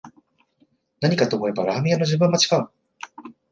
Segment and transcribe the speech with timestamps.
[0.99, 2.71] 何かと思えばラーメン屋の順番待ちか